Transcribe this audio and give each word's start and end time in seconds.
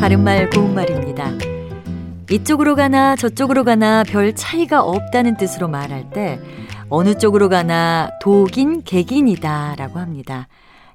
바른말 0.00 0.50
고운말입니다. 0.50 1.30
이쪽으로 2.30 2.74
가나 2.74 3.16
저쪽으로 3.16 3.64
가나 3.64 4.04
별 4.04 4.34
차이가 4.34 4.82
없다는 4.82 5.38
뜻으로 5.38 5.66
말할 5.66 6.10
때 6.10 6.38
어느 6.90 7.16
쪽으로 7.16 7.48
가나 7.48 8.10
독인 8.20 8.82
객인이다 8.82 9.76
라고 9.78 9.98
합니다. 9.98 10.46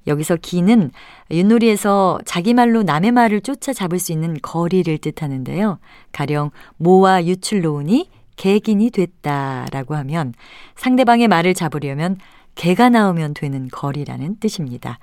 여기서 0.06 0.36
기는 0.36 0.92
윷놀이에서 1.32 2.20
자기 2.24 2.54
말로 2.54 2.84
남의 2.84 3.14
말을 3.14 3.42
쫓아 3.42 3.74
잡을 3.74 3.98
수 3.98 4.12
있는 4.12 4.38
거리를 4.44 4.96
뜻하는데요. 5.00 5.80
가령 6.12 6.52
모와 6.78 7.26
유출 7.26 7.62
놓으니 7.64 8.12
객인이 8.36 8.92
됐다라고 8.92 9.96
하면 9.96 10.36
상대방의 10.76 11.28
말을 11.28 11.56
잡으려면 11.56 12.18
개가 12.54 12.90
나오면 12.90 13.34
되는 13.34 13.70
거리라는 13.70 14.40
뜻입니다. 14.40 15.00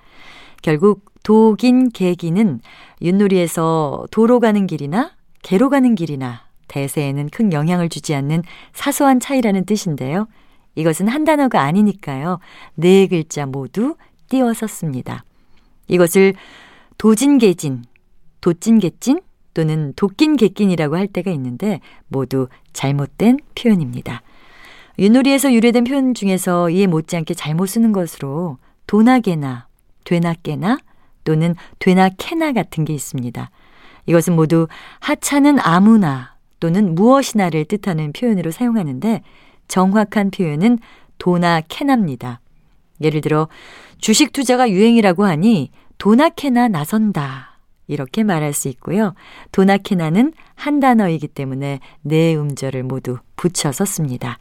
결국 0.66 1.04
독인 1.22 1.92
객인은 1.92 2.58
윷놀이에서 3.00 4.04
도로 4.10 4.40
가는 4.40 4.66
길이나 4.66 5.12
개로 5.42 5.70
가는 5.70 5.94
길이나 5.94 6.42
대세에는 6.66 7.28
큰 7.28 7.52
영향을 7.52 7.88
주지 7.88 8.16
않는 8.16 8.42
사소한 8.72 9.20
차이라는 9.20 9.64
뜻인데요. 9.64 10.26
이것은 10.74 11.06
한 11.06 11.22
단어가 11.22 11.60
아니니까요. 11.60 12.40
네 12.74 13.06
글자 13.06 13.46
모두 13.46 13.94
띄워서 14.28 14.66
씁니다. 14.66 15.22
이것을 15.86 16.34
도진개진, 16.98 17.84
도찐개찐 18.40 19.20
또는 19.54 19.92
도낀개낀이라고 19.94 20.96
할 20.96 21.06
때가 21.06 21.30
있는데 21.30 21.80
모두 22.08 22.48
잘못된 22.72 23.38
표현입니다. 23.54 24.20
윷놀이에서 24.98 25.52
유래된 25.52 25.84
표현 25.84 26.12
중에서 26.12 26.70
이에 26.70 26.88
못지않게 26.88 27.34
잘못 27.34 27.66
쓰는 27.66 27.92
것으로 27.92 28.58
도나개나, 28.88 29.65
되나 30.06 30.32
깨나 30.42 30.78
또는 31.24 31.54
되나 31.78 32.08
캐나 32.08 32.52
같은 32.52 32.86
게 32.86 32.94
있습니다. 32.94 33.50
이것은 34.06 34.34
모두 34.34 34.68
하찮은 35.00 35.58
아무나 35.60 36.36
또는 36.60 36.94
무엇이나를 36.94 37.66
뜻하는 37.66 38.14
표현으로 38.14 38.50
사용하는데 38.50 39.22
정확한 39.68 40.30
표현은 40.30 40.78
도나 41.18 41.60
캐나입니다. 41.68 42.40
예를 43.02 43.20
들어 43.20 43.48
주식 43.98 44.32
투자가 44.32 44.70
유행이라고 44.70 45.24
하니 45.26 45.70
도나 45.98 46.30
캐나 46.30 46.68
나선다. 46.68 47.58
이렇게 47.88 48.24
말할 48.24 48.52
수 48.52 48.68
있고요. 48.68 49.14
도나 49.52 49.76
캐나는 49.76 50.32
한 50.54 50.80
단어이기 50.80 51.28
때문에 51.28 51.80
네 52.02 52.36
음절을 52.36 52.82
모두 52.84 53.18
붙여서 53.36 53.84
씁니다. 53.84 54.38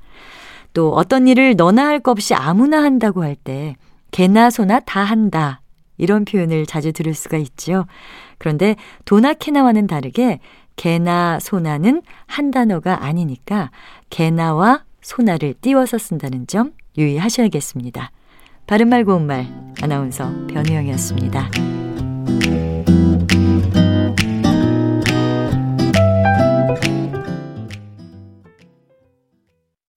또 0.73 0.94
어떤 0.94 1.27
일을 1.27 1.55
너나 1.55 1.88
할 1.88 2.00
것 2.00 2.11
없이 2.11 2.33
아무나 2.33 2.83
한다고 2.83 3.23
할 3.23 3.35
때 3.35 3.75
개나 4.16 4.49
소나 4.49 4.80
다 4.80 5.02
한다. 5.03 5.59
이런 5.97 6.23
표현을 6.23 6.66
자주 6.66 6.94
들을 6.94 7.13
수가 7.13 7.35
있죠 7.38 7.85
그런데 8.38 8.77
도나 9.03 9.33
캐나와는 9.33 9.88
다르게 9.88 10.39
개나 10.77 11.39
소나는 11.41 12.02
한 12.25 12.49
단어가 12.49 13.03
아니니까 13.03 13.72
개나와 14.09 14.85
소나를 15.02 15.53
띄워서 15.59 15.97
쓴다는 15.97 16.47
점 16.47 16.72
유의하셔야겠습니다. 16.97 18.11
바른말 18.67 19.03
고운말 19.03 19.47
아나운서 19.81 20.31
변희영이었습니다. 20.47 21.94